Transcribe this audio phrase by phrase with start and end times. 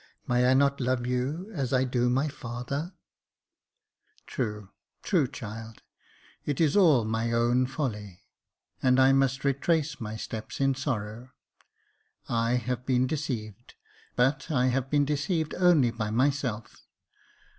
[0.27, 2.95] ''May I not love you as I do my father?"
[4.25, 4.71] "True,
[5.03, 5.83] true, child;
[6.43, 8.23] it is all my own folly,
[8.81, 11.29] and I must retrace my steps in sorrow.
[12.27, 13.75] I have been deceived—
[14.15, 16.81] but I have been deceived only by myself.